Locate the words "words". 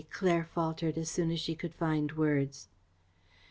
2.13-2.69